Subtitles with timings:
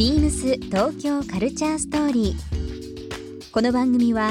[0.00, 3.50] ビームス東京カルチャーストーリー。
[3.52, 4.30] この番組は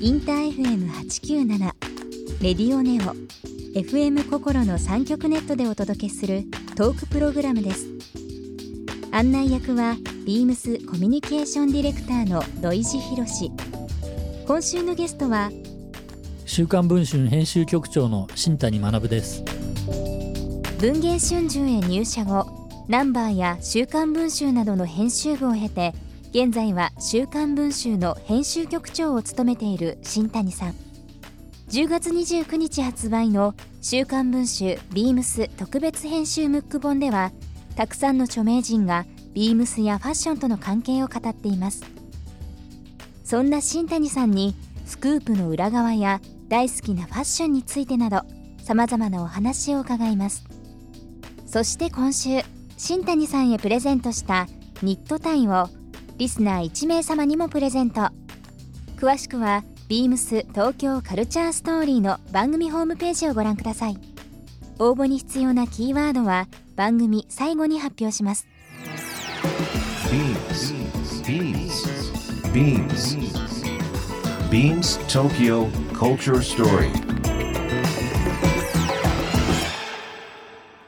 [0.00, 1.58] インター FM897
[2.40, 3.16] レディオネオ
[3.76, 6.44] FM 心の三極ネットでお届けする
[6.76, 7.88] トークプログラムです。
[9.10, 13.50] 案内役はビームスコミュニケーションディレクターの土井博志。
[14.46, 15.50] 今週のゲストは
[16.46, 19.42] 週刊文春編集局長の新谷学です
[20.78, 22.57] 文藝春秋へ入社後
[22.88, 25.92] ナンバーや週刊文春などの編集部を経て
[26.30, 30.74] 現在は週刊文春の編集局長を務めている新谷さん。
[31.68, 37.30] 10月29日発売の週刊文春ビームス特別編集ムック本では
[37.76, 41.84] たくさんの著名人がビームスやファッションとの関係を語っています。
[43.22, 44.54] そんな新谷さんに
[44.86, 48.22] スクープの裏側や大好きなファッションについてなど
[48.62, 50.46] さまざまなお話を伺います。
[51.44, 52.40] そして今週
[52.78, 54.46] 新谷さんへプレゼントした
[54.82, 55.68] ニットタイを
[56.16, 58.08] リスナー1名様にもプレゼント
[58.96, 63.98] 詳しくはビームス東京カルチャーストーリーの番組ホームページをご覧ください
[64.78, 68.46] 応募に必要なキーワードは番組最後に発表します
[70.08, 70.72] Beams.
[72.54, 73.18] Beams.
[74.50, 77.17] Beams Tokyo Culture Story.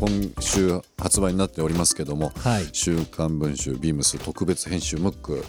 [0.00, 0.08] 今
[0.40, 5.44] 週発売になっておりますけどもはい「週刊文春ビームス特別編集ムック」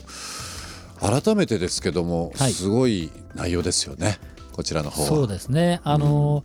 [1.01, 2.51] 改めてですけども、はい。
[2.51, 4.19] すごい内容ですよね。
[4.53, 5.07] こちらの方は。
[5.07, 5.81] そうですね。
[5.83, 6.43] あの、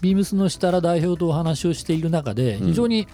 [0.00, 2.66] ビームスの設楽代表とお話をしている中でうん。
[2.68, 3.06] 非常に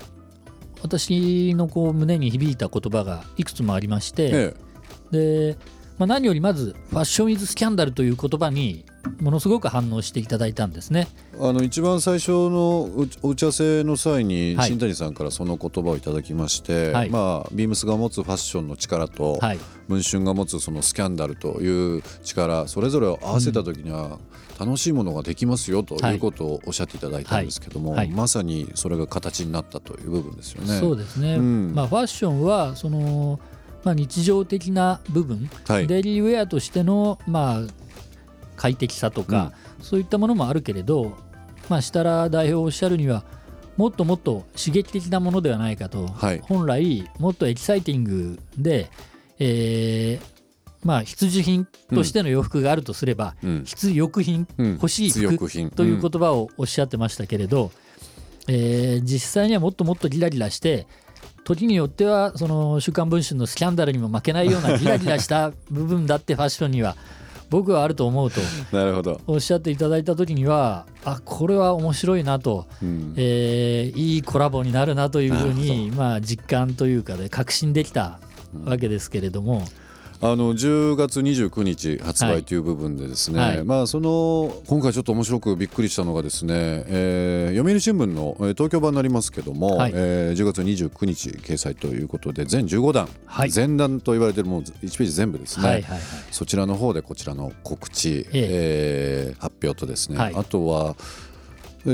[0.81, 4.55] 私のこう胸に響いた言葉がいくつもありまして、え。
[5.11, 5.59] で、
[5.99, 8.85] まあ、何よりまず「ファッション・イズ・スキャンダル」という言葉に
[9.21, 11.09] ものすごく反応していただいたんですね。
[11.35, 14.69] えあの一番最初のうお打ち合わせの際にはい。
[14.69, 17.11] 新谷さんからその言葉をいただきまして、はい。
[17.11, 19.59] まあ、ビームスが持つファッションの力と、はい、
[19.89, 24.19] 文春が持つそのスキャンダルという力それぞれを合わせた時には
[24.59, 27.99] 楽しいものができますよということをおっしゃっていただいたんですけども、はい。
[27.99, 28.09] はい。
[28.11, 30.79] まさにそれが形になったという部分ですよね。
[30.79, 31.75] そうですね、うん。
[31.75, 33.39] まあ、ファッションはその、
[33.85, 35.87] まあ、日常的な部分、はい。
[35.87, 37.61] デイリーウェアとしての、まあ、
[38.57, 41.17] 快適さとか、そういったものもあるけれど、
[41.69, 43.25] まあ、設楽代表おっしゃるには
[43.77, 46.41] もっともっと刺激的なものではないかと、はい。
[46.41, 48.91] 本来もっとエキサイティングで、
[49.39, 50.37] えー
[50.83, 53.65] まあ、必需品としての洋服があるとすれば、うん。
[53.65, 54.73] 必欲品、うん。
[54.75, 57.71] 欲しい必服という言葉をおっしゃってましたけれど、
[58.49, 60.87] えー実際にはもっともっとギラギラして
[61.45, 66.97] 時によってはその「週刊文春」のスキャンダルにも負けないようなギラギラした部分だってファッションには
[67.49, 68.41] 僕はあると思うと
[68.73, 73.15] なるほど、おっしゃっていただいた時にはあこれは面白いなと、うん。
[73.17, 78.19] えーいいコラボになるなというふうなに、まあ、実感というかで確信できた
[78.65, 79.65] わけですけれども、
[80.23, 82.39] あの10月29日発はい。
[82.39, 83.65] 売という部分でですね、はい。
[83.65, 86.55] まあその今回ちょっと面白くびっくりしたのがですね、
[86.87, 89.93] えー読売新聞のえー東京版になりますけども、はい。
[89.95, 93.51] えー10月29日掲載ということで全15弾、はい。
[93.51, 96.01] 全弾と言われてるもう1ページ全部ですね、はいはいはい。
[96.31, 99.35] そちらの方でこちらの告知、ええ。
[99.37, 100.35] ー発表とですね、はい。
[100.35, 101.36] あとはえー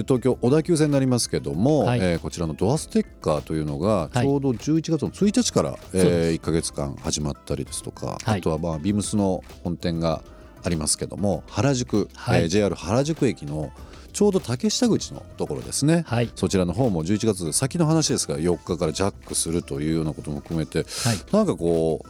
[0.01, 2.01] 東京小田急線になりますけども、はい。
[2.01, 4.23] えーこちらのドアステッカーというのがはい。
[4.23, 8.39] ちょうど11月の1日から、そうでえ1か月間始まったりですとか、はい。
[8.39, 10.23] あとはまあビームスの本店が
[10.65, 12.43] ありますけども原宿、はい。
[12.43, 13.71] えー JR 原宿駅の
[14.13, 16.31] ちょうど竹下口のところですね、はい。
[16.35, 20.87] そちらの方も11月で先の話ですが4日からジャックするというようなことも含めてはい。
[21.33, 22.09] なんかこう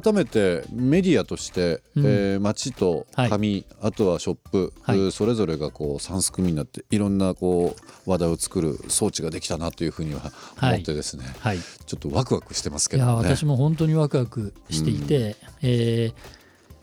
[0.00, 2.04] 改めてメディアとして、うん。
[2.06, 4.98] えー街と紙、あとはショップ、はい。
[4.98, 7.74] えーそれぞれがこう3すくみになっていろんなこ
[8.06, 10.20] う話題を作る装置ができたなというふうには
[10.56, 10.74] はい。
[10.74, 11.58] 思ってですね、はい。
[11.58, 13.28] ちょっとワクワクしてますけいやどね。
[13.28, 16.38] 私も本当にワクワクしていて、えー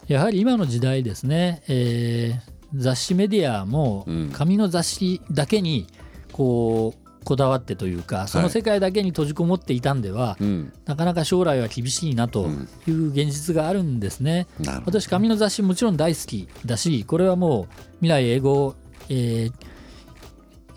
[0.08, 4.30] やはり今の時代ですね、えー雑誌メディアもうん。
[4.34, 5.88] 紙の雑誌だけに
[6.34, 12.48] こうこだわってというかその世界だけに閉じこもっていたんでは、うん、なかなか将来は厳しいなと
[12.88, 14.48] いう現実があるんですね。
[14.60, 15.02] なるほど。
[15.02, 17.68] 私紙の雑誌もちろん大好きだしこれはもう
[18.00, 18.76] 未来英語を、
[19.10, 19.54] えー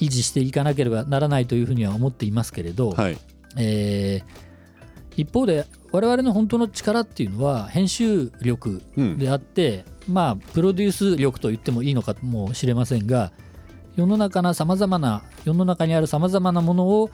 [0.00, 3.18] 維持していかなければならないというふうには思っていますけれど、はい、
[3.56, 4.48] えー
[5.18, 8.80] 一方で我々の本当の力っていうのは編集力
[9.18, 13.32] であって、まあプロデュース力と言ってもいいのかもしれませんが
[13.98, 17.10] 世の中なさまざまな世の中にあるさまざまなものを、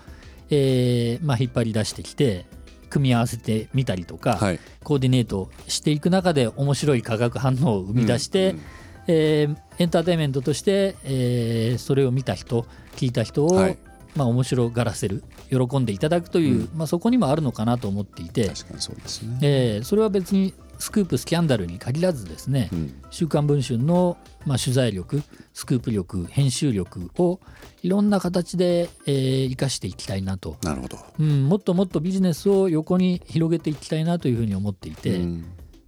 [0.51, 2.45] えーまあ、引っ張り出してきて
[2.91, 4.61] 組み合わせてみたりとか、はい。
[4.83, 8.63] コーディネートしていく中で面白い化学反応を生み出して、うんうん
[9.07, 12.67] えーエンターテインメントとして、えーそれを見た人
[12.97, 13.79] 聞いた人を、はい。
[14.15, 19.39] まあ、面白がらせる喜んでいただくという、まあ、そこにもあるのかなと思っていて、確かにそうですね。
[19.41, 25.23] えーそれは別にスクープスキャンダルに限らずですね、うん週刊文春の、まあ、取材力
[25.53, 27.39] スクープ力編集力を
[27.83, 30.99] いろんな形で、えー生かしていきたいなと、なるほど。
[31.21, 35.45] うん、もっともっとビジネスを横に広げていきたいなというふうに思っていて、うん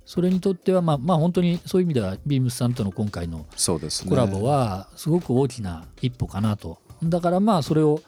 [0.06, 4.10] それにとってはまあまあ本当にそういう意味ではビームスさんとの今回のそうですね。
[4.10, 8.00] コラボはすごく大きな一歩かなとだからまあそれを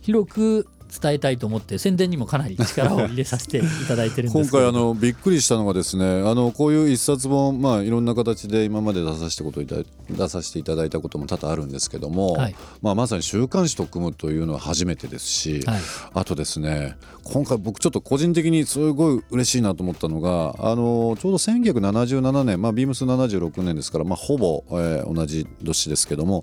[0.00, 0.66] 広く
[1.00, 9.76] 伝えたいと思って宣伝にもかなり力を入れさせていただいてるんで今すけれど回あのびっくりしたのがですねあのこういう一冊本まあいろんな形で今まで出させてこといた
[10.10, 12.54] 出させていただいたことも多々あるんですけども、はい。
[12.82, 15.80] まあ、まさに週刊誌と組むというのは初めてですし、はい。
[16.14, 26.42] あとですね今回僕ちょっと個人的にすごい嬉しいなと思ったのがあのちょうど1977年、まあ、ビームス76年ですから、まあ、ほぼ、えー同じ年ですけども、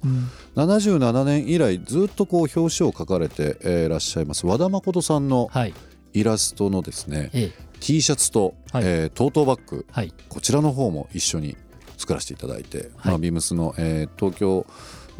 [0.56, 5.74] 77年以来ずっとこう表紙を書かれて、えーいらっしゃいます和田誠さんのはい。
[6.13, 7.63] イラストのですね、ええ。
[7.80, 8.83] T シャツと、はい。
[8.86, 10.13] えートートバッグはい。
[10.27, 11.56] こちらの方も一緒に
[11.97, 13.12] 作らせていただいて、はい。
[13.12, 14.65] まあ、ビームスの、えー東京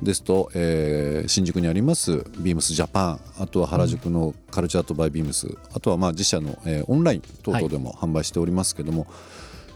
[0.02, 9.06] ですと、えー新宿にありますビームスジャパンあとは原宿のカルチャーとバイビームス、あとはまあ自社の、えーオンライン等々でも販売しておりますけども、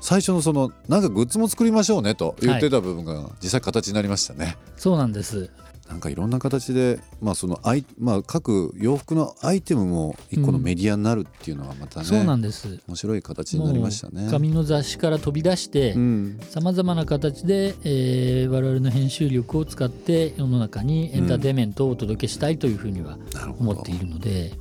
[0.02, 4.58] 最初のそのなんかグッズも作りましょうねと言ってた部分が実際形になりましたね。
[4.78, 5.50] そうなんです
[5.90, 12.80] なんかいろんな形で、まあそのアイまあ、各洋服のアイテムも一個のメディアになるっていうのはまたね、そうなんです。
[12.88, 14.28] 面白い形になりましたね。
[14.32, 16.40] 紙の雑誌から飛び出してうん。
[16.50, 23.18] さまざまな形で、えー我々の編集力を使って世の中にエンターテインメントをお届けしたいというふうには
[23.60, 24.54] 思っているので、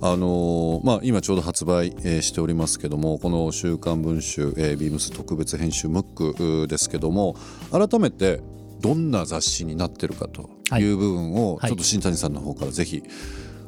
[0.00, 7.36] あのーまあ、今ちょうど発売、えーしておりますけどもこの「週刊文春、えービームス特別編集ムックうー」ですけども
[7.70, 8.40] 改めて
[8.80, 10.82] どんな雑誌になってるかとはい。
[10.82, 11.70] いう部分をはい。
[11.70, 13.02] ちょっと新谷さんの方からぜひ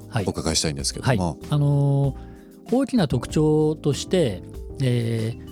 [0.08, 0.24] はい。
[0.26, 1.16] お伺いしたいんですけはい。
[1.16, 2.30] ども、あのー
[2.72, 4.42] 大きな特徴として、
[4.80, 5.50] えー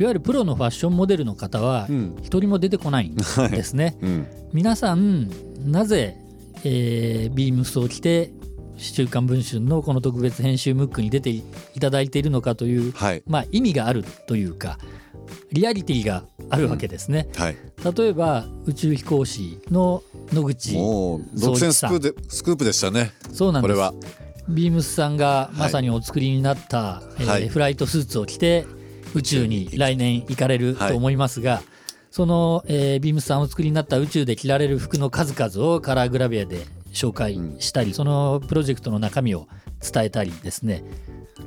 [0.00, 2.16] いわゆるプロのファッションモデルの方はうん。
[2.22, 3.14] 一人も出てこないん
[3.50, 3.96] ですね。
[4.00, 4.26] うん。
[4.52, 5.28] 皆さん
[5.64, 6.16] なぜ、
[6.64, 8.32] えービームスを着て
[8.76, 11.42] 「週刊文春」のこの特別編集ムックに出てい
[11.80, 13.22] ただいているのかという、はい。
[13.26, 14.78] まあ、意味があるというか
[15.52, 17.28] リアリティがあるわけですね。
[17.36, 20.02] はい例えば宇宙飛行士の
[20.32, 23.12] 野口もう独占スクープでスクープでしたね。
[23.32, 23.74] そうなんです。
[23.74, 23.94] これは。
[24.48, 27.48] ビームスさんがまさにお作りになった、えーはい。
[27.48, 28.66] フライトスーツを着て
[29.14, 31.62] 宇宙に来年行かれると思いますが、
[32.10, 39.46] その、えービームスさんお作りになった宇宙で着られる服の数々をカラーグラビアで紹介したり、そのプロジェクトの中身を
[39.80, 40.82] 伝えたりですね。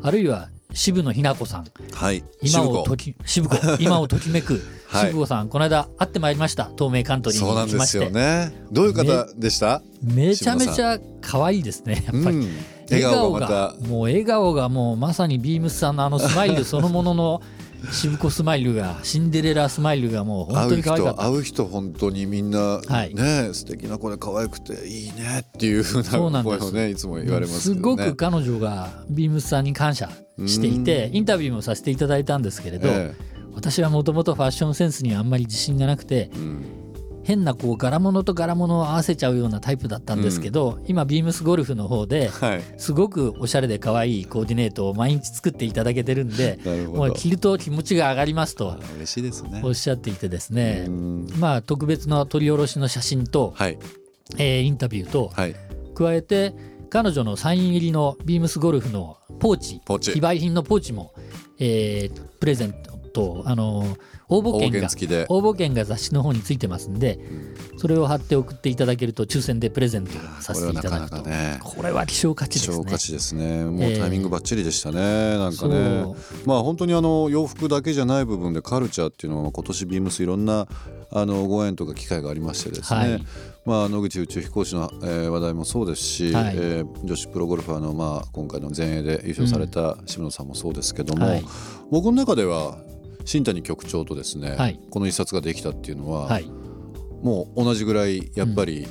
[0.04, 1.66] あるいは渋野日向子さん。
[1.94, 2.24] はい。
[2.42, 3.56] 今をとき渋子。
[3.80, 5.08] 今をときめくはい。
[5.08, 6.72] 渋子さん、この間会ってまいりました。
[6.78, 9.82] 東名カントリーそうなんですよまして、ねどういう方でした？
[10.02, 12.38] めちゃめちゃ可愛いですねやっぱり。
[12.38, 12.50] うん。
[12.90, 17.42] 笑顔がもう笑顔がもうまさにビームスさんのあのスマイルそのものの
[17.92, 21.24] 渋子スマイルがシンデレラスマイルがもう本当に可愛かった。
[21.24, 23.16] 人会う人本当にみんな、はい。
[23.16, 26.60] ね素敵な子で可愛くていいねっていうふうそうななんです。
[26.60, 27.76] 声をねいつも言われますね。
[27.76, 30.10] すごく彼女がビームスさんに感謝
[30.46, 33.16] していてインタビューもさせていただいたんですけれど、え
[33.54, 36.81] 私はもともとファッションセンスにはあんまり自信がなくてえうん
[37.24, 42.63] 変なこう柄物と柄物を合わせちゃうようなタイプだったんですけど、今ビームスゴルフの方ではい。
[42.78, 46.60] すごくおしゃれで可愛いコーディネートを毎日作っていただけてるんで
[46.92, 49.62] もう着ると気持ちが上がりますと嬉しいですね。
[49.63, 51.28] おっしゃっていてですね、うん。
[51.38, 53.78] まあ特別な取り下ろしの写真と、はい。
[54.38, 55.56] えーインタビューとはい。
[55.94, 56.56] 加えて
[56.90, 59.82] 彼女のサイン入りのビームスゴルフのポーチ
[60.13, 61.13] 非売品のポーチも、
[61.60, 62.74] えープレゼン
[63.13, 63.86] トあの
[64.32, 64.88] 応募応券が
[65.28, 67.20] 応募券が雑誌の方についてますんで、
[67.78, 72.84] それを貼って送っていただけると抽選でプレゼントさせていただくとこれはなかなかねこれは希少価値希ですね。
[72.86, 73.66] 少価値ですね。
[73.66, 75.38] もうええタイミングバッチリでしたね。
[75.38, 76.06] なんかね。
[76.46, 80.66] まあ本当にあの洋服だけじゃない部分でカルチャーっていうのは今年ビームスいろんな
[81.12, 83.00] あのご縁とか機会がありましてですね。
[83.00, 83.26] はい
[83.64, 91.44] まあ野口宇宙飛行士の、えー話題もそうですし、はいえー女子プロゴルファーのまあ今回の全英で優勝された渋野さんもそうですけども、はい
[91.92, 92.78] 僕の中では
[93.25, 94.80] 新谷局長とですね、はい。
[94.90, 96.46] この一冊ができたっていうのは、はい。
[97.22, 98.88] もう同じぐらいやっぱり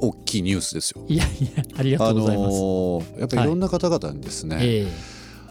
[0.00, 1.04] 大きいニュースですよ。
[1.08, 3.46] いやいやありがとあうございます、のーやっぱりい。
[3.46, 4.86] ろんな方々にですね、え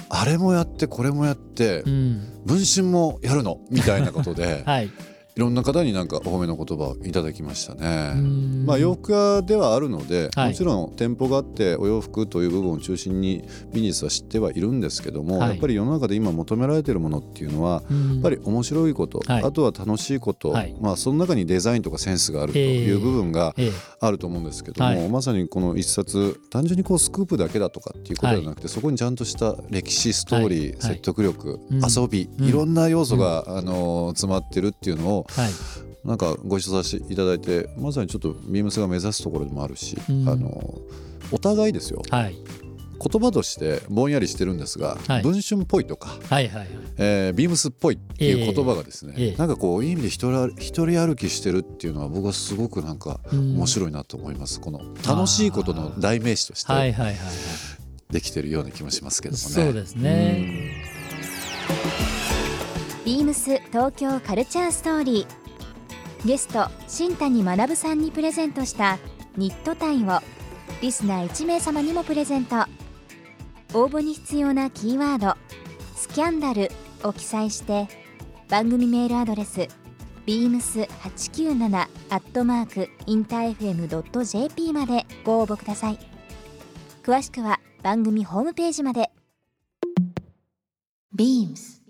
[0.10, 2.42] あれもやってこれもやってえうん。
[2.46, 4.90] 分身もやるのみたいなことで はいい
[5.42, 8.14] ろんな方になんかお褒めの言葉をいただきましたね。
[8.16, 8.66] うん。
[8.66, 10.50] まあ、洋服屋ではあるので、はい。
[10.50, 13.44] もちろん店舗があってお洋服という部分を中心に
[13.74, 15.50] ビジネスは知ってはいるんですけども、はい。
[15.50, 18.14] やっぱり世の中で今求められているものっていうのはうん。
[18.14, 19.44] やっぱり面白いこと、はい。
[19.44, 20.76] あとは楽しいこと、はい。
[20.80, 23.72] まあ、その中にデザインとかセンスがあるという部分がええ。
[24.00, 25.10] あると思うんですけども、はい。
[25.10, 31.82] まさにこの一冊単純にこうスクープだけだとかっていうことじゃなくて、そこにちゃんとした歴史ストーリー、説得力、うん。
[31.82, 35.52] 遊び、うんいろんな要素が、あのー詰まってるっていうのをはい。
[36.08, 40.28] なんかご一緒させていただいてまさにちょっとビームスが目指すところでもあるし、うん。
[40.30, 40.82] あの
[41.32, 42.02] お互いですよ。
[42.10, 42.36] はい。
[43.04, 45.24] 言葉としてぼんやりしてるんですが、はい。
[45.24, 46.68] 文春っぽいとか、はいはいはい。
[46.98, 49.36] えービームスっぽいっていう言葉がですね、ええええ。
[49.38, 53.56] なんかこういい意味で一人一人歩きしてるっていうのは僕はすごくなんかうん。
[53.56, 57.24] 面白いなと思います、この楽しいことの代名詞としてはいはいはいはい。
[58.12, 59.50] できてるような気もしますけどもね。
[59.50, 60.84] そうですね
[63.04, 66.28] ビームス東京カルチャーストーリー。
[66.28, 69.00] ゲスト新谷学さんにプレゼントした
[69.36, 70.20] ニットタイを
[70.82, 72.58] リスナー1名様にもプレゼント。
[73.74, 75.36] 応募に必要なキーワード
[75.98, 76.70] 「スキャンダル」
[77.04, 77.88] を記載して
[78.50, 79.68] 番組メールアドレス
[80.28, 85.98] beams897 アットマークインター FM.jp までご応募ください。
[87.02, 89.10] 詳しくは番組ホームページまで。
[91.16, 91.81] BEAMS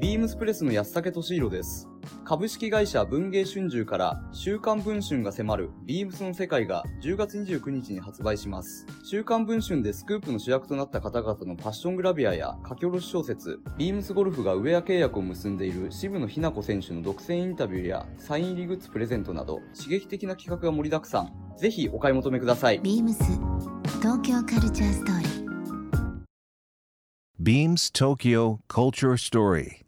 [0.00, 1.88] ビームスプレスの安武俊弘です。
[2.24, 8.86] 株式会社文芸春秋から週刊文春が迫るビームスの世界が10月29日に発売します。
[9.02, 21.32] 週刊文春でスクープの主役となった方々のパッショングラビアや書き下ろし小説、ビームスゴルフがウェア契約を結んでいる渋野日向子選手の独占インタビューやサイン入りグッズプレゼントなど刺激的な企画が盛りだくさん。
[21.58, 22.80] ぜひお買い求めください。
[22.82, 23.16] BEAMS
[24.00, 25.28] 東京カルチャーストーリー
[27.40, 29.87] Beams Tokyo Culture Story.